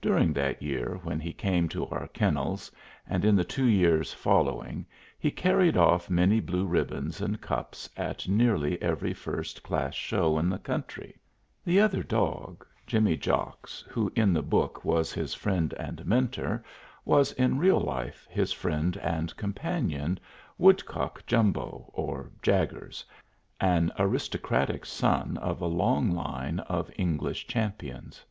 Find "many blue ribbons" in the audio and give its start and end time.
6.10-7.20